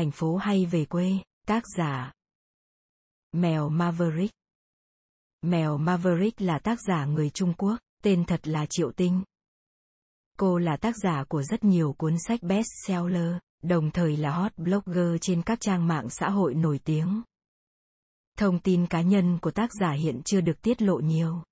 thành 0.00 0.10
phố 0.10 0.36
hay 0.36 0.66
về 0.66 0.84
quê, 0.84 1.12
tác 1.46 1.62
giả. 1.76 2.12
Mèo 3.32 3.68
Maverick 3.68 4.34
Mèo 5.42 5.78
Maverick 5.78 6.40
là 6.40 6.58
tác 6.58 6.78
giả 6.88 7.04
người 7.04 7.30
Trung 7.30 7.54
Quốc, 7.58 7.78
tên 8.02 8.24
thật 8.24 8.48
là 8.48 8.66
Triệu 8.70 8.92
Tinh. 8.92 9.22
Cô 10.38 10.58
là 10.58 10.76
tác 10.76 10.94
giả 11.02 11.24
của 11.24 11.42
rất 11.42 11.64
nhiều 11.64 11.94
cuốn 11.98 12.16
sách 12.26 12.40
bestseller, 12.42 13.34
đồng 13.62 13.90
thời 13.90 14.16
là 14.16 14.30
hot 14.30 14.52
blogger 14.56 15.16
trên 15.20 15.42
các 15.42 15.60
trang 15.60 15.86
mạng 15.86 16.10
xã 16.10 16.30
hội 16.30 16.54
nổi 16.54 16.80
tiếng. 16.84 17.22
Thông 18.38 18.58
tin 18.58 18.86
cá 18.86 19.00
nhân 19.00 19.38
của 19.38 19.50
tác 19.50 19.70
giả 19.80 19.92
hiện 19.92 20.20
chưa 20.24 20.40
được 20.40 20.62
tiết 20.62 20.82
lộ 20.82 20.98
nhiều. 20.98 21.42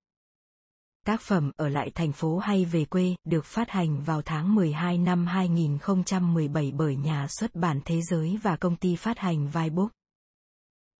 Tác 1.05 1.21
phẩm 1.21 1.51
Ở 1.57 1.69
lại 1.69 1.91
thành 1.95 2.11
phố 2.11 2.37
hay 2.37 2.65
về 2.65 2.85
quê 2.85 3.15
được 3.25 3.45
phát 3.45 3.69
hành 3.69 4.03
vào 4.03 4.21
tháng 4.21 4.55
12 4.55 4.97
năm 4.97 5.25
2017 5.25 6.71
bởi 6.75 6.95
nhà 6.95 7.27
xuất 7.29 7.55
bản 7.55 7.79
Thế 7.85 8.01
giới 8.01 8.39
và 8.43 8.55
công 8.55 8.75
ty 8.75 8.95
phát 8.95 9.19
hành 9.19 9.47
vibook 9.47 9.91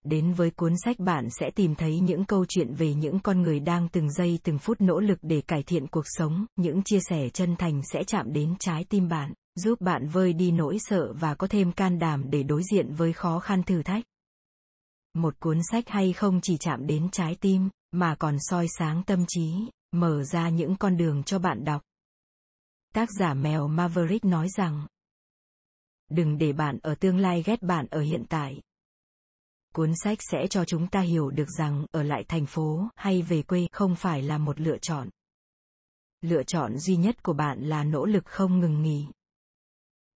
Đến 0.06 0.34
với 0.34 0.52
cuốn 0.52 0.74
sách 0.86 1.00
bạn 1.00 1.28
sẽ 1.40 1.52
tìm 1.56 1.76
thấy 1.76 2.00
những 2.00 2.26
câu 2.26 2.46
chuyện 2.46 2.74
về 2.74 2.94
những 2.94 3.20
con 3.20 3.42
người 3.42 3.60
đang 3.60 3.90
từng 3.90 4.12
giây 4.12 4.40
từng 4.44 4.60
phút 4.60 4.82
nỗ 4.82 5.00
lực 5.00 5.20
để 5.22 5.42
cải 5.42 5.64
thiện 5.64 5.88
cuộc 5.88 6.06
sống, 6.06 6.46
những 6.56 6.82
chia 6.84 7.00
sẻ 7.10 7.30
chân 7.30 7.56
thành 7.56 7.82
sẽ 7.94 8.04
chạm 8.04 8.34
đến 8.34 8.56
trái 8.60 8.86
tim 8.90 9.08
bạn, 9.08 9.34
giúp 9.56 9.82
bạn 9.82 10.08
vơi 10.08 10.34
đi 10.34 10.52
nỗi 10.52 10.78
sợ 10.80 11.14
và 11.14 11.36
có 11.36 11.48
thêm 11.48 11.72
can 11.72 12.00
đảm 12.00 12.24
để 12.30 12.44
đối 12.44 12.62
diện 12.72 12.94
với 12.94 13.14
khó 13.14 13.40
khăn 13.40 13.64
thử 13.64 13.84
thách. 13.84 14.04
Một 15.14 15.40
cuốn 15.40 15.60
sách 15.72 15.90
hay 15.90 16.14
không 16.14 16.40
chỉ 16.42 16.58
chạm 16.58 16.88
đến 16.88 17.10
trái 17.12 17.36
tim, 17.42 17.70
mà 17.92 18.16
còn 18.16 18.36
soi 18.40 18.68
sáng 18.78 19.04
tâm 19.04 19.26
trí, 19.28 19.54
mở 19.92 20.24
ra 20.24 20.50
những 20.50 20.76
con 20.76 20.98
đường 20.98 21.24
cho 21.24 21.40
bạn 21.40 21.64
đọc. 21.64 21.82
Tác 22.94 23.10
giả 23.20 23.34
mèo 23.34 23.68
Maverick 23.68 24.26
nói 24.26 24.48
rằng, 24.58 24.88
đừng 26.10 26.38
để 26.38 26.54
bạn 26.54 26.80
ở 26.82 26.96
tương 26.96 27.18
lai 27.18 27.44
ghét 27.46 27.62
bạn 27.62 27.88
ở 27.92 28.02
hiện 28.02 28.26
tại. 28.30 28.62
Cuốn 29.74 29.94
sách 30.04 30.18
sẽ 30.22 30.48
cho 30.50 30.66
chúng 30.66 30.88
ta 30.88 31.02
hiểu 31.02 31.30
được 31.30 31.50
rằng 31.58 31.86
ở 31.92 32.04
lại 32.04 32.24
thành 32.28 32.46
phố 32.46 32.88
hay 32.96 33.22
về 33.22 33.42
quê 33.42 33.68
không 33.72 33.96
phải 33.96 34.22
là 34.22 34.38
một 34.38 34.60
lựa 34.60 34.78
chọn. 34.78 35.10
Lựa 36.22 36.44
chọn 36.44 36.78
duy 36.78 36.96
nhất 36.96 37.24
của 37.24 37.34
bạn 37.34 37.62
là 37.62 37.84
nỗ 37.84 38.06
lực 38.06 38.26
không 38.26 38.60
ngừng 38.60 38.82
nghỉ. 38.82 39.08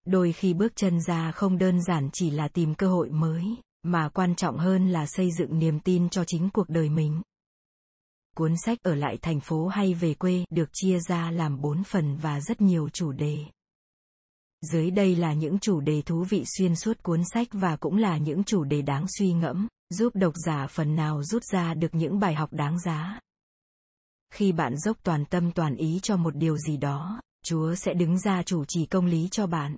Đôi 0.06 0.32
khi 0.32 0.54
bước 0.54 0.72
chân 0.76 1.00
ra 1.00 1.32
không 1.32 1.58
đơn 1.58 1.82
giản 1.82 2.10
chỉ 2.12 2.30
là 2.30 2.48
tìm 2.48 2.74
cơ 2.74 2.88
hội 2.88 3.10
mới, 3.10 3.44
mà 3.82 4.08
quan 4.08 4.34
trọng 4.34 4.58
hơn 4.58 4.88
là 4.88 5.06
xây 5.06 5.30
dựng 5.38 5.58
niềm 5.58 5.80
tin 5.80 6.08
cho 6.08 6.24
chính 6.26 6.50
cuộc 6.50 6.68
đời 6.68 6.88
mình. 6.88 7.22
Cuốn 8.36 8.54
sách 8.64 8.78
ở 8.82 8.94
lại 8.94 9.18
thành 9.22 9.40
phố 9.40 9.66
hay 9.68 9.94
về 9.94 10.14
quê 10.14 10.44
được 10.50 10.68
chia 10.72 10.98
ra 11.08 11.30
làm 11.30 11.60
bốn 11.60 11.84
phần 11.84 12.16
và 12.16 12.40
rất 12.40 12.60
nhiều 12.60 12.88
chủ 12.88 13.12
đề. 13.12 13.44
Dưới 14.72 14.90
đây 14.90 15.16
là 15.16 15.32
những 15.32 15.58
chủ 15.58 15.80
đề 15.80 16.02
thú 16.02 16.24
vị 16.28 16.44
xuyên 16.46 16.76
suốt 16.76 17.02
cuốn 17.02 17.22
sách 17.24 17.48
và 17.52 17.76
cũng 17.76 17.96
là 17.96 18.18
những 18.18 18.44
chủ 18.44 18.64
đề 18.64 18.82
đáng 18.82 19.06
suy 19.18 19.32
ngẫm, 19.32 19.68
giúp 19.90 20.12
độc 20.14 20.34
giả 20.46 20.66
phần 20.66 20.96
nào 20.96 21.22
rút 21.22 21.44
ra 21.44 21.74
được 21.74 21.94
những 21.94 22.20
bài 22.20 22.34
học 22.34 22.52
đáng 22.52 22.80
giá. 22.80 23.20
Khi 24.32 24.52
bạn 24.52 24.78
dốc 24.78 24.96
toàn 25.02 25.24
tâm 25.24 25.52
toàn 25.52 25.76
ý 25.76 26.00
cho 26.02 26.16
một 26.16 26.36
điều 26.36 26.56
gì 26.58 26.76
đó, 26.76 27.20
Chúa 27.44 27.74
sẽ 27.74 27.94
đứng 27.94 28.18
ra 28.18 28.42
chủ 28.42 28.64
trì 28.64 28.86
công 28.86 29.06
lý 29.06 29.28
cho 29.30 29.46
bạn. 29.46 29.76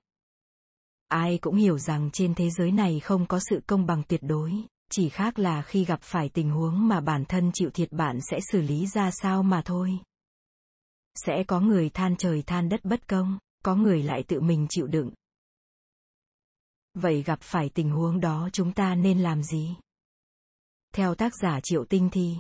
Ai 1.09 1.39
cũng 1.39 1.57
hiểu 1.57 1.79
rằng 1.79 2.11
trên 2.13 2.35
thế 2.35 2.51
giới 2.51 2.73
này 2.73 3.01
không 3.01 3.27
có 3.27 3.41
sự 3.51 3.61
công 3.67 3.87
bằng 3.87 4.03
tuyệt 4.09 4.21
đối, 4.23 4.53
chỉ 4.93 5.09
khác 5.09 5.39
là 5.39 5.63
khi 5.63 5.85
gặp 5.85 6.03
phải 6.03 6.29
tình 6.29 6.51
huống 6.51 6.89
mà 6.89 7.01
bản 7.01 7.25
thân 7.25 7.51
chịu 7.55 7.71
thiệt 7.71 7.93
bạn 7.93 8.19
sẽ 8.31 8.39
xử 8.53 8.61
lý 8.61 8.87
ra 8.87 9.11
sao 9.11 9.43
mà 9.43 9.63
thôi. 9.65 9.99
Sẽ 11.15 11.45
có 11.47 11.61
người 11.61 11.91
than 11.91 12.17
trời 12.17 12.43
than 12.43 12.69
đất 12.69 12.85
bất 12.85 13.09
công, 13.09 13.39
có 13.65 13.77
người 13.77 14.03
lại 14.03 14.23
tự 14.23 14.41
mình 14.41 14.67
chịu 14.71 14.87
đựng. 14.87 15.11
Vậy 16.95 17.23
gặp 17.23 17.39
phải 17.43 17.69
tình 17.69 17.91
huống 17.91 18.21
đó 18.21 18.49
chúng 18.53 18.73
ta 18.73 18.95
nên 18.95 19.19
làm 19.19 19.43
gì? 19.43 19.77
Theo 20.95 21.15
tác 21.15 21.33
giả 21.43 21.61
Triệu 21.63 21.85
Tinh 21.85 22.09
Thi, 22.13 22.37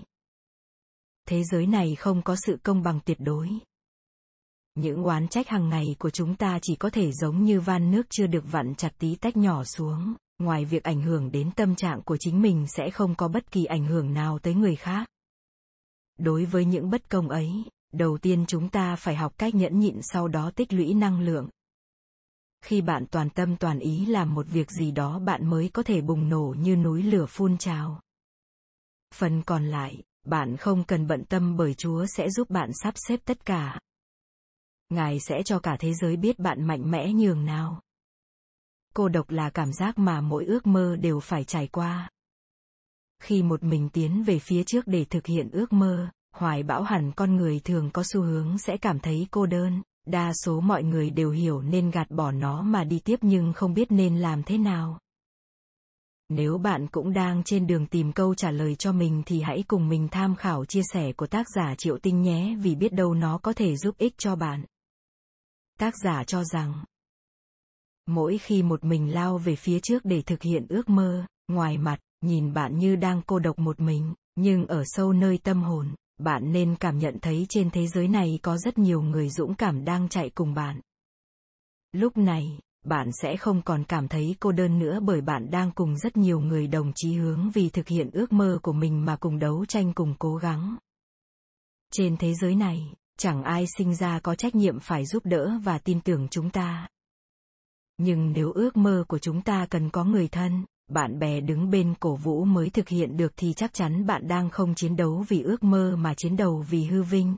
thế 1.28 1.44
giới 1.44 1.66
này 1.66 1.94
không 1.94 2.22
có 2.22 2.36
sự 2.46 2.58
công 2.62 2.82
bằng 2.82 3.00
tuyệt 3.04 3.18
đối. 3.20 3.50
Những 4.74 5.04
oán 5.04 5.28
trách 5.28 5.48
hàng 5.48 5.68
ngày 5.68 5.96
của 5.98 6.10
chúng 6.10 6.36
ta 6.36 6.58
chỉ 6.62 6.76
có 6.76 6.90
thể 6.90 7.12
giống 7.12 7.44
như 7.44 7.60
van 7.60 7.90
nước 7.90 8.02
chưa 8.10 8.26
được 8.26 8.44
vặn 8.46 8.74
chặt 8.74 8.92
tí 8.98 9.14
tách 9.14 9.36
nhỏ 9.36 9.64
xuống, 9.64 10.14
ngoài 10.38 10.64
việc 10.64 10.82
ảnh 10.82 11.02
hưởng 11.02 11.32
đến 11.32 11.50
tâm 11.56 11.74
trạng 11.74 12.02
của 12.02 12.16
chính 12.20 12.42
mình 12.42 12.66
sẽ 12.68 12.90
không 12.90 13.14
có 13.14 13.28
bất 13.28 13.50
kỳ 13.50 13.64
ảnh 13.64 13.84
hưởng 13.84 14.14
nào 14.14 14.38
tới 14.38 14.54
người 14.54 14.76
khác. 14.76 15.08
Đối 16.18 16.44
với 16.44 16.64
những 16.64 16.90
bất 16.90 17.10
công 17.10 17.28
ấy, 17.28 17.64
đầu 17.92 18.18
tiên 18.18 18.44
chúng 18.48 18.68
ta 18.68 18.96
phải 18.96 19.16
học 19.16 19.32
cách 19.38 19.54
nhẫn 19.54 19.78
nhịn 19.78 19.98
sau 20.02 20.28
đó 20.28 20.50
tích 20.56 20.72
lũy 20.72 20.94
năng 20.94 21.20
lượng. 21.20 21.48
Khi 22.64 22.80
bạn 22.80 23.06
toàn 23.10 23.30
tâm 23.30 23.56
toàn 23.56 23.78
ý 23.78 24.06
làm 24.06 24.34
một 24.34 24.46
việc 24.48 24.70
gì 24.70 24.90
đó 24.90 25.18
bạn 25.18 25.50
mới 25.50 25.70
có 25.72 25.82
thể 25.82 26.00
bùng 26.00 26.28
nổ 26.28 26.54
như 26.58 26.76
núi 26.76 27.02
lửa 27.02 27.26
phun 27.26 27.58
trào. 27.58 28.00
Phần 29.14 29.42
còn 29.42 29.66
lại, 29.66 30.02
bạn 30.26 30.56
không 30.56 30.84
cần 30.84 31.06
bận 31.06 31.24
tâm 31.24 31.56
bởi 31.56 31.74
Chúa 31.74 32.06
sẽ 32.06 32.30
giúp 32.30 32.50
bạn 32.50 32.70
sắp 32.82 32.94
xếp 33.08 33.20
tất 33.24 33.44
cả. 33.44 33.80
Ngài 34.88 35.20
sẽ 35.20 35.42
cho 35.42 35.58
cả 35.58 35.76
thế 35.80 35.94
giới 35.94 36.16
biết 36.16 36.38
bạn 36.38 36.66
mạnh 36.66 36.90
mẽ 36.90 37.12
nhường 37.12 37.44
nào. 37.44 37.80
Cô 38.94 39.08
độc 39.08 39.30
là 39.30 39.50
cảm 39.50 39.72
giác 39.72 39.98
mà 39.98 40.20
mỗi 40.20 40.44
ước 40.44 40.66
mơ 40.66 40.96
đều 40.96 41.20
phải 41.20 41.44
trải 41.44 41.66
qua. 41.66 42.10
Khi 43.22 43.42
một 43.42 43.62
mình 43.62 43.88
tiến 43.88 44.22
về 44.22 44.38
phía 44.38 44.64
trước 44.64 44.86
để 44.86 45.04
thực 45.04 45.26
hiện 45.26 45.50
ước 45.50 45.72
mơ, 45.72 46.08
hoài 46.34 46.62
bão 46.62 46.82
hẳn 46.82 47.12
con 47.12 47.36
người 47.36 47.60
thường 47.64 47.90
có 47.90 48.02
xu 48.12 48.22
hướng 48.22 48.58
sẽ 48.58 48.76
cảm 48.76 48.98
thấy 48.98 49.26
cô 49.30 49.46
đơn, 49.46 49.82
đa 50.06 50.32
số 50.44 50.60
mọi 50.60 50.82
người 50.82 51.10
đều 51.10 51.30
hiểu 51.30 51.62
nên 51.62 51.90
gạt 51.90 52.10
bỏ 52.10 52.30
nó 52.30 52.62
mà 52.62 52.84
đi 52.84 52.98
tiếp 52.98 53.16
nhưng 53.22 53.52
không 53.52 53.74
biết 53.74 53.92
nên 53.92 54.18
làm 54.18 54.42
thế 54.42 54.58
nào. 54.58 54.98
Nếu 56.28 56.58
bạn 56.58 56.86
cũng 56.86 57.12
đang 57.12 57.42
trên 57.44 57.66
đường 57.66 57.86
tìm 57.86 58.12
câu 58.12 58.34
trả 58.34 58.50
lời 58.50 58.74
cho 58.74 58.92
mình 58.92 59.22
thì 59.26 59.40
hãy 59.40 59.64
cùng 59.66 59.88
mình 59.88 60.08
tham 60.10 60.36
khảo 60.36 60.64
chia 60.64 60.82
sẻ 60.92 61.12
của 61.12 61.26
tác 61.26 61.46
giả 61.56 61.74
Triệu 61.78 61.98
Tinh 61.98 62.22
nhé 62.22 62.56
vì 62.62 62.74
biết 62.74 62.92
đâu 62.92 63.14
nó 63.14 63.38
có 63.38 63.52
thể 63.52 63.76
giúp 63.76 63.98
ích 63.98 64.14
cho 64.18 64.36
bạn. 64.36 64.64
Tác 65.78 65.94
giả 66.04 66.24
cho 66.24 66.44
rằng, 66.44 66.84
mỗi 68.06 68.38
khi 68.38 68.62
một 68.62 68.84
mình 68.84 69.14
lao 69.14 69.38
về 69.38 69.56
phía 69.56 69.80
trước 69.80 70.04
để 70.04 70.22
thực 70.22 70.42
hiện 70.42 70.66
ước 70.68 70.88
mơ, 70.88 71.26
ngoài 71.48 71.78
mặt, 71.78 71.98
nhìn 72.20 72.52
bạn 72.52 72.78
như 72.78 72.96
đang 72.96 73.22
cô 73.26 73.38
độc 73.38 73.58
một 73.58 73.80
mình, 73.80 74.14
nhưng 74.36 74.66
ở 74.66 74.82
sâu 74.86 75.12
nơi 75.12 75.38
tâm 75.38 75.62
hồn, 75.62 75.94
bạn 76.18 76.52
nên 76.52 76.76
cảm 76.76 76.98
nhận 76.98 77.18
thấy 77.22 77.46
trên 77.48 77.70
thế 77.70 77.86
giới 77.86 78.08
này 78.08 78.38
có 78.42 78.58
rất 78.58 78.78
nhiều 78.78 79.02
người 79.02 79.28
dũng 79.28 79.54
cảm 79.54 79.84
đang 79.84 80.08
chạy 80.08 80.30
cùng 80.30 80.54
bạn. 80.54 80.80
Lúc 81.92 82.16
này, 82.16 82.58
bạn 82.84 83.10
sẽ 83.22 83.36
không 83.36 83.62
còn 83.62 83.84
cảm 83.84 84.08
thấy 84.08 84.36
cô 84.40 84.52
đơn 84.52 84.78
nữa 84.78 85.00
bởi 85.02 85.20
bạn 85.20 85.50
đang 85.50 85.70
cùng 85.70 85.96
rất 85.96 86.16
nhiều 86.16 86.40
người 86.40 86.66
đồng 86.66 86.92
chí 86.94 87.12
hướng 87.14 87.50
vì 87.50 87.70
thực 87.70 87.88
hiện 87.88 88.10
ước 88.12 88.32
mơ 88.32 88.58
của 88.62 88.72
mình 88.72 89.04
mà 89.04 89.16
cùng 89.16 89.38
đấu 89.38 89.64
tranh 89.66 89.92
cùng 89.92 90.14
cố 90.18 90.36
gắng. 90.36 90.76
Trên 91.92 92.16
thế 92.16 92.34
giới 92.34 92.54
này, 92.54 92.94
chẳng 93.18 93.42
ai 93.42 93.64
sinh 93.78 93.94
ra 93.94 94.20
có 94.20 94.34
trách 94.34 94.54
nhiệm 94.54 94.80
phải 94.80 95.06
giúp 95.06 95.26
đỡ 95.26 95.58
và 95.64 95.78
tin 95.78 96.00
tưởng 96.00 96.28
chúng 96.28 96.50
ta. 96.50 96.88
Nhưng 98.04 98.32
nếu 98.32 98.52
ước 98.52 98.76
mơ 98.76 99.04
của 99.08 99.18
chúng 99.18 99.42
ta 99.42 99.66
cần 99.70 99.90
có 99.90 100.04
người 100.04 100.28
thân, 100.28 100.64
bạn 100.90 101.18
bè 101.18 101.40
đứng 101.40 101.70
bên 101.70 101.94
cổ 102.00 102.16
vũ 102.16 102.44
mới 102.44 102.70
thực 102.70 102.88
hiện 102.88 103.16
được 103.16 103.32
thì 103.36 103.52
chắc 103.52 103.72
chắn 103.74 104.06
bạn 104.06 104.28
đang 104.28 104.50
không 104.50 104.74
chiến 104.74 104.96
đấu 104.96 105.24
vì 105.28 105.42
ước 105.42 105.64
mơ 105.64 105.96
mà 105.96 106.14
chiến 106.14 106.36
đấu 106.36 106.64
vì 106.70 106.84
hư 106.84 107.02
vinh. 107.02 107.36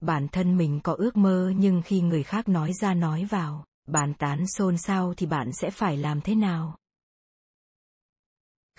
Bản 0.00 0.28
thân 0.28 0.56
mình 0.56 0.80
có 0.84 0.92
ước 0.92 1.16
mơ 1.16 1.52
nhưng 1.56 1.82
khi 1.82 2.00
người 2.00 2.22
khác 2.22 2.48
nói 2.48 2.72
ra 2.80 2.94
nói 2.94 3.24
vào, 3.24 3.64
bàn 3.86 4.14
tán 4.14 4.46
xôn 4.46 4.78
xao 4.78 5.14
thì 5.14 5.26
bạn 5.26 5.50
sẽ 5.52 5.70
phải 5.70 5.96
làm 5.96 6.20
thế 6.20 6.34
nào? 6.34 6.76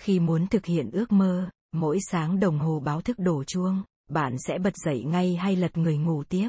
Khi 0.00 0.20
muốn 0.20 0.46
thực 0.46 0.66
hiện 0.66 0.90
ước 0.90 1.12
mơ, 1.12 1.50
mỗi 1.72 1.98
sáng 2.10 2.40
đồng 2.40 2.58
hồ 2.58 2.80
báo 2.80 3.00
thức 3.00 3.18
đổ 3.18 3.44
chuông, 3.44 3.82
bạn 4.08 4.36
sẽ 4.38 4.58
bật 4.58 4.76
dậy 4.76 5.04
ngay 5.04 5.36
hay 5.36 5.56
lật 5.56 5.76
người 5.76 5.98
ngủ 5.98 6.24
tiếp? 6.24 6.48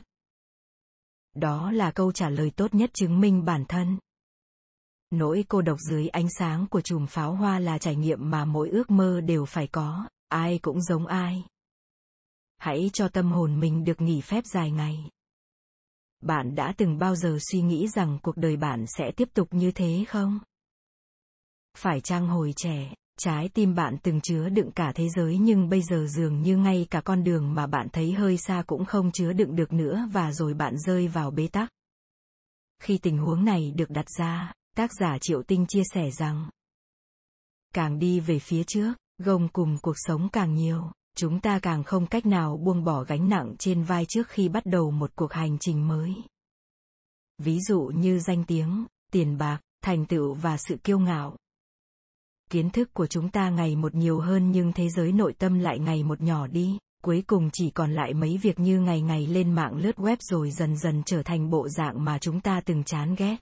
Đó 1.36 1.72
là 1.72 1.92
câu 1.92 2.12
trả 2.12 2.30
lời 2.30 2.52
tốt 2.56 2.74
nhất 2.74 2.90
chứng 2.94 3.20
minh 3.20 3.46
bản 3.46 3.66
thân. 3.68 3.98
Nỗi 5.12 5.46
cô 5.48 5.62
độc 5.62 5.80
dưới 5.80 6.08
ánh 6.08 6.30
sáng 6.30 6.68
của 6.68 6.82
chùm 6.82 7.06
pháo 7.06 7.36
hoa 7.36 7.60
là 7.60 7.78
trải 7.78 7.96
nghiệm 7.96 8.30
mà 8.30 8.46
mỗi 8.46 8.70
ước 8.70 8.92
mơ 8.92 9.22
đều 9.22 9.46
phải 9.46 9.68
có, 9.68 10.08
ai 10.30 10.60
cũng 10.62 10.82
giống 10.82 11.08
ai. 11.08 11.44
Hãy 12.58 12.90
cho 12.94 13.08
tâm 13.08 13.32
hồn 13.32 13.60
mình 13.60 13.84
được 13.84 14.02
nghỉ 14.02 14.22
phép 14.22 14.46
dài 14.46 14.72
ngày. 14.72 15.10
Bạn 16.22 16.56
đã 16.56 16.74
từng 16.78 16.98
bao 16.98 17.16
giờ 17.16 17.38
suy 17.52 17.62
nghĩ 17.62 17.88
rằng 17.88 18.20
cuộc 18.24 18.38
đời 18.38 18.58
bạn 18.58 18.86
sẽ 18.98 19.12
tiếp 19.16 19.30
tục 19.34 19.48
như 19.52 19.72
thế 19.72 20.06
không? 20.08 20.40
Phải 21.78 22.02
chăng 22.02 22.28
hồi 22.28 22.54
trẻ, 22.56 22.94
trái 23.20 23.50
tim 23.54 23.76
bạn 23.76 23.98
từng 24.04 24.22
chứa 24.22 24.50
đựng 24.50 24.72
cả 24.72 24.92
thế 24.96 25.10
giới 25.10 25.38
nhưng 25.38 25.70
bây 25.70 25.82
giờ 25.82 26.08
dường 26.08 26.42
như 26.42 26.58
ngay 26.58 26.88
cả 26.90 27.02
con 27.02 27.24
đường 27.24 27.54
mà 27.54 27.68
bạn 27.68 27.88
thấy 27.94 28.12
hơi 28.12 28.38
xa 28.38 28.64
cũng 28.68 28.86
không 28.86 29.12
chứa 29.12 29.34
đựng 29.34 29.56
được 29.56 29.74
nữa 29.74 30.10
và 30.12 30.32
rồi 30.32 30.54
bạn 30.54 30.78
rơi 30.78 31.08
vào 31.08 31.32
bế 31.32 31.48
tắc. 31.48 31.70
Khi 32.80 32.98
tình 32.98 33.18
huống 33.18 33.46
này 33.46 33.72
được 33.76 33.90
đặt 33.90 34.06
ra, 34.18 34.54
Tác 34.78 34.92
giả 35.00 35.18
Triệu 35.22 35.44
Tinh 35.44 35.66
chia 35.68 35.82
sẻ 35.94 36.12
rằng, 36.12 36.50
càng 37.74 38.00
đi 38.00 38.20
về 38.20 38.40
phía 38.40 38.64
trước, 38.64 38.94
gồng 39.18 39.48
cùng 39.54 39.78
cuộc 39.82 39.96
sống 39.98 40.30
càng 40.30 40.54
nhiều, 40.54 40.92
chúng 41.16 41.40
ta 41.40 41.60
càng 41.60 41.84
không 41.84 42.08
cách 42.08 42.26
nào 42.26 42.58
buông 42.58 42.84
bỏ 42.84 43.04
gánh 43.04 43.30
nặng 43.30 43.56
trên 43.60 43.84
vai 43.84 44.06
trước 44.06 44.28
khi 44.28 44.50
bắt 44.50 44.66
đầu 44.66 44.92
một 44.92 45.12
cuộc 45.16 45.34
hành 45.34 45.58
trình 45.60 45.88
mới. 45.88 46.16
Ví 47.38 47.60
dụ 47.60 47.92
như 47.96 48.20
danh 48.20 48.44
tiếng, 48.44 48.86
tiền 49.12 49.38
bạc, 49.38 49.60
thành 49.84 50.06
tựu 50.06 50.34
và 50.34 50.58
sự 50.58 50.78
kiêu 50.84 51.00
ngạo. 51.00 51.38
Kiến 52.50 52.70
thức 52.70 52.94
của 52.94 53.08
chúng 53.08 53.30
ta 53.30 53.50
ngày 53.50 53.76
một 53.76 53.96
nhiều 53.96 54.20
hơn 54.20 54.52
nhưng 54.52 54.74
thế 54.74 54.90
giới 54.90 55.12
nội 55.12 55.34
tâm 55.34 55.60
lại 55.60 55.80
ngày 55.80 56.04
một 56.04 56.22
nhỏ 56.22 56.48
đi, 56.48 56.78
cuối 57.04 57.24
cùng 57.28 57.50
chỉ 57.54 57.70
còn 57.70 57.94
lại 57.94 58.14
mấy 58.14 58.38
việc 58.38 58.60
như 58.60 58.80
ngày 58.80 59.02
ngày 59.02 59.28
lên 59.28 59.52
mạng 59.52 59.76
lướt 59.76 59.96
web 59.96 60.18
rồi 60.20 60.52
dần 60.52 60.78
dần 60.78 61.04
trở 61.06 61.24
thành 61.24 61.50
bộ 61.50 61.70
dạng 61.70 62.06
mà 62.06 62.20
chúng 62.20 62.42
ta 62.42 62.62
từng 62.62 62.84
chán 62.84 63.16
ghét. 63.18 63.38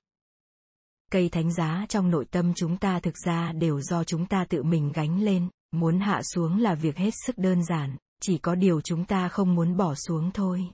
Cây 1.12 1.30
thánh 1.30 1.54
giá 1.54 1.86
trong 1.90 2.12
nội 2.12 2.26
tâm 2.32 2.54
chúng 2.56 2.78
ta 2.78 3.00
thực 3.00 3.18
ra 3.26 3.52
đều 3.52 3.82
do 3.82 4.04
chúng 4.04 4.26
ta 4.26 4.46
tự 4.50 4.64
mình 4.64 4.92
gánh 4.94 5.22
lên, 5.22 5.50
muốn 5.72 6.00
hạ 6.00 6.22
xuống 6.24 6.60
là 6.62 6.76
việc 6.76 6.98
hết 6.98 7.12
sức 7.26 7.38
đơn 7.38 7.64
giản, 7.64 7.96
chỉ 8.22 8.38
có 8.38 8.56
điều 8.56 8.82
chúng 8.82 9.06
ta 9.06 9.30
không 9.30 9.56
muốn 9.56 9.78
bỏ 9.78 9.96
xuống 9.96 10.32
thôi. 10.32 10.70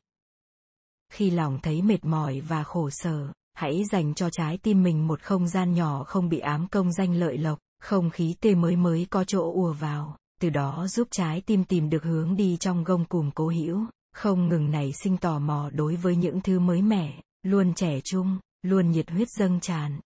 Khi 1.13 1.29
lòng 1.29 1.59
thấy 1.63 1.81
mệt 1.81 2.05
mỏi 2.05 2.41
và 2.41 2.63
khổ 2.63 2.89
sở, 2.89 3.27
hãy 3.53 3.83
dành 3.91 4.13
cho 4.13 4.29
trái 4.29 4.57
tim 4.57 4.83
mình 4.83 5.07
một 5.07 5.21
không 5.21 5.47
gian 5.47 5.73
nhỏ 5.73 6.03
không 6.03 6.29
bị 6.29 6.39
ám 6.39 6.67
công 6.71 6.93
danh 6.93 7.13
lợi 7.15 7.37
lộc, 7.37 7.59
không 7.79 8.09
khí 8.09 8.35
tươi 8.41 8.55
mới 8.55 8.75
mới 8.75 9.07
có 9.09 9.23
chỗ 9.23 9.53
ùa 9.53 9.73
vào, 9.73 10.17
từ 10.41 10.49
đó 10.49 10.87
giúp 10.87 11.07
trái 11.11 11.41
tim 11.45 11.63
tìm 11.63 11.89
được 11.89 12.03
hướng 12.03 12.35
đi 12.35 12.57
trong 12.57 12.83
gông 12.83 13.05
cùm 13.05 13.31
cố 13.31 13.47
hữu, 13.47 13.85
không 14.13 14.47
ngừng 14.47 14.71
nảy 14.71 14.91
sinh 14.93 15.17
tò 15.17 15.39
mò 15.39 15.69
đối 15.73 15.95
với 15.95 16.15
những 16.15 16.41
thứ 16.41 16.59
mới 16.59 16.81
mẻ, 16.81 17.21
luôn 17.43 17.73
trẻ 17.73 17.99
trung, 18.03 18.37
luôn 18.61 18.91
nhiệt 18.91 19.09
huyết 19.09 19.27
dâng 19.29 19.59
tràn. 19.59 19.99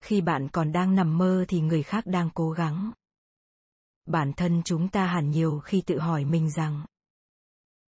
Khi 0.00 0.20
bạn 0.20 0.48
còn 0.48 0.72
đang 0.72 0.94
nằm 0.94 1.18
mơ 1.18 1.44
thì 1.48 1.60
người 1.60 1.82
khác 1.82 2.06
đang 2.06 2.30
cố 2.34 2.50
gắng. 2.50 2.92
Bản 4.06 4.32
thân 4.32 4.62
chúng 4.64 4.88
ta 4.88 5.06
hẳn 5.06 5.30
nhiều 5.30 5.60
khi 5.60 5.82
tự 5.86 5.98
hỏi 5.98 6.24
mình 6.24 6.50
rằng 6.50 6.84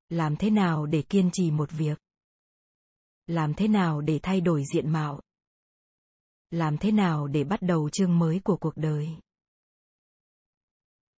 làm 0.08 0.36
thế 0.36 0.50
nào 0.50 0.86
để 0.86 1.02
kiên 1.02 1.30
trì 1.32 1.50
một 1.50 1.70
việc? 1.70 1.98
Làm 3.26 3.54
thế 3.54 3.68
nào 3.68 4.00
để 4.00 4.20
thay 4.22 4.40
đổi 4.40 4.64
diện 4.74 4.90
mạo? 4.90 5.20
Làm 6.50 6.78
thế 6.78 6.92
nào 6.92 7.26
để 7.26 7.44
bắt 7.44 7.62
đầu 7.62 7.90
chương 7.90 8.18
mới 8.18 8.40
của 8.44 8.56
cuộc 8.56 8.76
đời? 8.76 9.08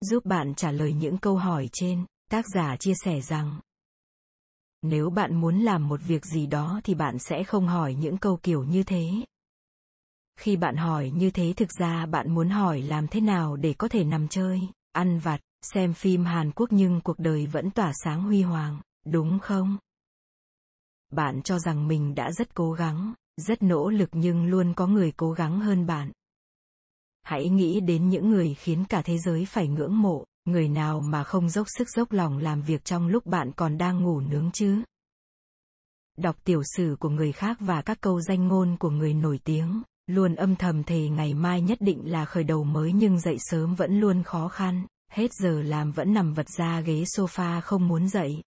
Giúp 0.00 0.24
bạn 0.24 0.54
trả 0.54 0.70
lời 0.70 0.92
những 0.92 1.18
câu 1.18 1.36
hỏi 1.36 1.68
trên, 1.72 2.04
tác 2.30 2.44
giả 2.54 2.76
chia 2.76 2.94
sẻ 3.04 3.20
rằng 3.20 3.60
nếu 4.82 5.10
bạn 5.10 5.40
muốn 5.40 5.58
làm 5.58 5.88
một 5.88 6.00
việc 6.06 6.24
gì 6.24 6.46
đó 6.46 6.80
thì 6.84 6.94
bạn 6.94 7.18
sẽ 7.18 7.44
không 7.44 7.66
hỏi 7.66 7.94
những 7.94 8.18
câu 8.18 8.38
kiểu 8.42 8.64
như 8.64 8.82
thế 8.82 9.10
khi 10.36 10.56
bạn 10.56 10.76
hỏi 10.76 11.12
như 11.14 11.30
thế 11.30 11.52
thực 11.56 11.68
ra 11.78 12.06
bạn 12.06 12.34
muốn 12.34 12.48
hỏi 12.48 12.82
làm 12.82 13.08
thế 13.08 13.20
nào 13.20 13.56
để 13.56 13.74
có 13.78 13.88
thể 13.88 14.04
nằm 14.04 14.28
chơi, 14.28 14.60
ăn 14.92 15.18
vặt, 15.18 15.40
xem 15.62 15.94
phim 15.94 16.24
hàn 16.24 16.50
quốc 16.52 16.68
nhưng 16.72 17.00
cuộc 17.00 17.18
đời 17.18 17.46
vẫn 17.46 17.70
tỏa 17.70 17.92
sáng 18.04 18.22
huy 18.22 18.42
hoàng, 18.42 18.80
đúng 19.06 19.38
không? 19.38 19.76
Bạn 21.12 21.42
cho 21.42 21.58
rằng 21.58 21.88
mình 21.88 22.14
đã 22.14 22.32
rất 22.32 22.54
cố 22.54 22.72
gắng, 22.72 23.14
rất 23.36 23.62
nỗ 23.62 23.90
lực 23.90 24.08
nhưng 24.12 24.46
luôn 24.46 24.74
có 24.74 24.86
người 24.86 25.12
cố 25.16 25.32
gắng 25.32 25.60
hơn 25.60 25.86
bạn. 25.86 26.12
Hãy 27.22 27.48
nghĩ 27.48 27.80
đến 27.80 28.08
những 28.08 28.30
người 28.30 28.54
khiến 28.54 28.84
cả 28.88 29.02
thế 29.02 29.18
giới 29.18 29.44
phải 29.44 29.68
ngưỡng 29.68 30.02
mộ, 30.02 30.24
người 30.44 30.68
nào 30.68 31.00
mà 31.00 31.24
không 31.24 31.50
dốc 31.50 31.66
sức 31.78 31.88
dốc 31.90 32.12
lòng 32.12 32.38
làm 32.38 32.62
việc 32.62 32.84
trong 32.84 33.08
lúc 33.08 33.26
bạn 33.26 33.52
còn 33.56 33.78
đang 33.78 34.02
ngủ 34.02 34.20
nướng 34.20 34.50
chứ? 34.52 34.82
Đọc 36.16 36.36
tiểu 36.44 36.62
sử 36.76 36.96
của 37.00 37.08
người 37.08 37.32
khác 37.32 37.56
và 37.60 37.82
các 37.82 38.00
câu 38.00 38.20
danh 38.20 38.48
ngôn 38.48 38.76
của 38.76 38.90
người 38.90 39.14
nổi 39.14 39.38
tiếng 39.44 39.82
luôn 40.06 40.34
âm 40.34 40.56
thầm 40.56 40.82
thề 40.82 41.08
ngày 41.08 41.34
mai 41.34 41.60
nhất 41.60 41.78
định 41.80 42.10
là 42.10 42.24
khởi 42.24 42.44
đầu 42.44 42.64
mới 42.64 42.92
nhưng 42.92 43.20
dậy 43.20 43.36
sớm 43.38 43.74
vẫn 43.74 44.00
luôn 44.00 44.22
khó 44.22 44.48
khăn. 44.48 44.86
Hết 45.10 45.30
giờ 45.32 45.62
làm 45.62 45.92
vẫn 45.92 46.14
nằm 46.14 46.32
vật 46.32 46.48
ra 46.48 46.80
ghế 46.80 47.02
sofa 47.02 47.60
không 47.60 47.88
muốn 47.88 48.08
dậy. 48.08 48.42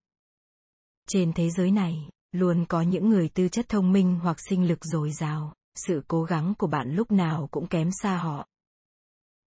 Trên 1.09 1.33
thế 1.33 1.49
giới 1.49 1.71
này, 1.71 2.09
luôn 2.31 2.65
có 2.65 2.81
những 2.81 3.09
người 3.09 3.29
tư 3.29 3.49
chất 3.49 3.69
thông 3.69 3.91
minh 3.91 4.19
hoặc 4.23 4.37
sinh 4.49 4.67
lực 4.67 4.85
dồi 4.85 5.11
dào. 5.11 5.53
Sự 5.75 6.01
cố 6.07 6.23
gắng 6.23 6.53
của 6.57 6.67
bạn 6.67 6.95
lúc 6.95 7.11
nào 7.11 7.47
cũng 7.51 7.67
kém 7.67 7.89
xa 8.01 8.17
họ. 8.17 8.47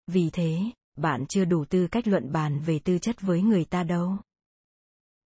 Vì 0.07 0.31
thế, 0.33 0.61
bạn 0.97 1.27
chưa 1.29 1.45
đủ 1.45 1.65
tư 1.65 1.87
cách 1.87 2.09
luận 2.09 2.33
bàn 2.33 2.61
về 2.61 2.79
tư 2.79 2.99
chất 2.99 3.21
với 3.21 3.43
người 3.43 3.65
ta 3.65 3.83
đâu. 3.83 4.17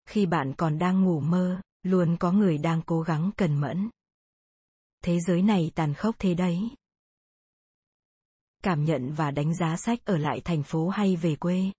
Khi 0.05 0.25
bạn 0.25 0.53
còn 0.57 0.77
đang 0.77 1.03
ngủ 1.03 1.19
mơ, 1.19 1.61
luôn 1.83 2.17
có 2.17 2.31
người 2.31 2.57
đang 2.57 2.81
cố 2.81 3.01
gắng 3.01 3.31
cần 3.37 3.61
mẫn 3.61 3.89
thế 5.03 5.19
giới 5.19 5.41
này 5.41 5.71
tàn 5.75 5.93
khốc 5.93 6.15
thế 6.19 6.33
đấy. 6.33 6.69
Cảm 8.63 8.85
nhận 8.85 9.13
và 9.13 9.31
đánh 9.31 9.55
giá 9.55 9.77
sách 9.77 10.05
ở 10.05 10.17
lại 10.17 10.41
thành 10.41 10.63
phố 10.63 10.89
hay 10.89 11.15
về 11.15 11.35
quê. 11.35 11.71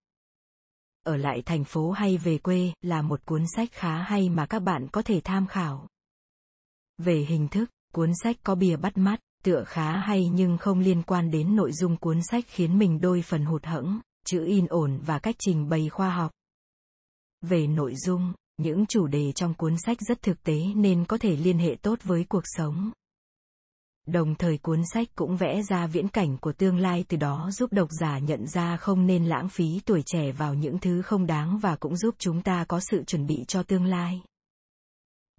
Ở 1.03 1.17
lại 1.17 1.43
thành 1.47 1.65
phố 1.65 1.91
hay 1.91 2.17
về 2.17 2.39
quê 2.39 2.73
là 2.83 3.03
một 3.03 3.25
cuốn 3.25 3.45
sách 3.57 3.69
khá 3.73 4.03
hay 4.03 4.29
mà 4.29 4.47
các 4.47 4.61
bạn 4.61 4.89
có 4.93 5.03
thể 5.03 5.21
tham 5.25 5.47
khảo. 5.47 5.89
Về 6.99 7.25
hình 7.29 7.49
thức, 7.49 7.71
cuốn 7.95 8.13
sách 8.23 8.37
có 8.43 8.55
bìa 8.55 8.77
bắt 8.77 8.97
mắt, 8.97 9.21
tựa 9.45 9.65
khá 9.67 9.97
hay 9.97 10.29
nhưng 10.29 10.59
không 10.59 10.81
liên 10.81 11.03
quan 11.03 11.31
đến 11.31 11.57
nội 11.57 11.73
dung 11.73 11.97
cuốn 11.97 12.23
sách 12.23 12.45
khiến 12.49 12.79
mình 12.79 13.01
đôi 13.01 13.23
phần 13.23 13.45
hụt 13.45 13.65
hẫng, 13.65 14.01
chữ 14.27 14.45
in 14.47 14.67
ổn 14.67 15.01
và 15.07 15.19
cách 15.19 15.37
trình 15.39 15.69
bày 15.69 15.89
khoa 15.89 16.11
học. 16.11 16.33
Về 17.41 17.67
nội 17.67 17.95
dung, 17.97 18.33
những 18.57 18.87
chủ 18.87 19.07
đề 19.07 19.33
trong 19.33 19.55
cuốn 19.55 19.79
sách 19.79 19.99
rất 20.01 20.23
thực 20.23 20.43
tế 20.43 20.65
nên 20.77 21.05
có 21.05 21.19
thể 21.19 21.37
liên 21.37 21.59
hệ 21.59 21.77
tốt 21.83 21.99
với 22.03 22.25
cuộc 22.29 22.43
sống 22.45 22.93
đồng 24.07 24.35
thời 24.35 24.59
cuốn 24.59 24.83
sách 24.95 25.09
cũng 25.15 25.37
vẽ 25.37 25.63
ra 25.63 25.87
viễn 25.87 26.09
cảnh 26.09 26.39
của 26.39 26.53
tương 26.53 26.79
lai, 26.79 27.05
từ 27.09 27.17
đó 27.17 27.51
giúp 27.51 27.73
độc 27.73 27.89
giả 28.01 28.19
nhận 28.19 28.47
ra 28.47 28.77
không 28.77 29.07
nên 29.07 29.25
lãng 29.25 29.49
phí 29.49 29.81
tuổi 29.85 30.03
trẻ 30.07 30.33
vào 30.33 30.55
những 30.55 30.79
thứ 30.79 31.03
không 31.03 31.27
đáng 31.27 31.59
và 31.59 31.77
cũng 31.77 31.97
giúp 31.97 32.15
chúng 32.19 32.43
ta 32.43 32.65
có 32.69 32.81
sự 32.81 33.05
chuẩn 33.05 33.27
bị 33.27 33.45
cho 33.49 33.63
tương 33.63 33.85
lai. 33.85 34.23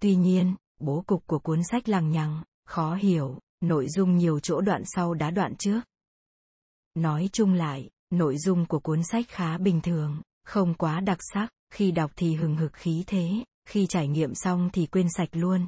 Tuy 0.01 0.15
nhiên, 0.15 0.55
bố 0.79 1.03
cục 1.07 1.27
của 1.27 1.39
cuốn 1.39 1.59
sách 1.71 1.89
lằng 1.89 2.11
nhằng, 2.11 2.43
khó 2.65 2.95
hiểu, 2.95 3.39
nội 3.61 3.87
dung 3.89 4.17
nhiều 4.17 4.39
chỗ 4.39 4.61
đoạn 4.61 4.83
sau 4.85 5.13
đá 5.13 5.31
đoạn 5.31 5.55
trước. 5.55 5.81
Nói 6.95 7.29
chung 7.33 7.53
lại, 7.53 7.89
nội 8.09 8.37
dung 8.37 8.65
của 8.65 8.79
cuốn 8.79 9.03
sách 9.03 9.25
khá 9.29 9.57
bình 9.57 9.81
thường, 9.81 10.21
không 10.43 10.73
quá 10.73 10.99
đặc 10.99 11.17
sắc, 11.33 11.47
khi 11.73 11.91
đọc 11.91 12.11
thì 12.15 12.35
hừng 12.35 12.55
hực 12.55 12.73
khí 12.73 13.03
thế, 13.07 13.43
khi 13.67 13.87
trải 13.89 14.07
nghiệm 14.07 14.35
xong 14.35 14.69
thì 14.73 14.85
quên 14.85 15.07
sạch 15.17 15.29
luôn. 15.31 15.67